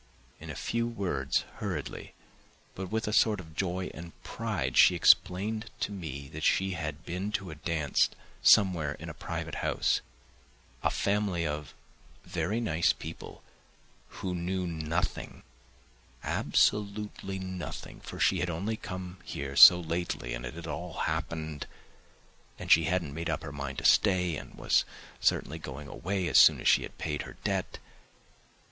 In 0.39 0.49
a 0.49 0.55
few 0.55 0.87
words, 0.87 1.45
hurriedly, 1.57 2.15
but 2.73 2.89
with 2.89 3.07
a 3.07 3.13
sort 3.13 3.39
of 3.39 3.55
joy 3.55 3.91
and 3.93 4.19
pride, 4.23 4.75
she 4.75 4.95
explained 4.95 5.69
to 5.81 5.91
me 5.91 6.27
that 6.29 6.43
she 6.43 6.71
had 6.71 7.05
been 7.05 7.31
to 7.33 7.51
a 7.51 7.53
dance 7.53 8.09
somewhere 8.41 8.93
in 8.93 9.09
a 9.09 9.13
private 9.13 9.53
house, 9.61 10.01
a 10.81 10.89
family 10.89 11.45
of 11.45 11.75
"very 12.25 12.59
nice 12.59 12.93
people, 12.93 13.43
who 14.07 14.33
knew 14.33 14.65
nothing, 14.65 15.43
absolutely 16.23 17.37
nothing, 17.37 17.99
for 18.01 18.19
she 18.19 18.39
had 18.39 18.49
only 18.49 18.77
come 18.77 19.19
here 19.23 19.55
so 19.55 19.79
lately 19.79 20.33
and 20.33 20.47
it 20.47 20.55
had 20.55 20.65
all 20.65 21.01
happened... 21.01 21.67
and 22.57 22.71
she 22.71 22.85
hadn't 22.85 23.13
made 23.13 23.29
up 23.29 23.43
her 23.43 23.51
mind 23.51 23.77
to 23.77 23.85
stay 23.85 24.35
and 24.35 24.55
was 24.55 24.83
certainly 25.19 25.59
going 25.59 25.87
away 25.87 26.27
as 26.27 26.39
soon 26.39 26.59
as 26.59 26.67
she 26.67 26.81
had 26.81 26.97
paid 26.97 27.21
her 27.21 27.33
debt..." 27.43 27.77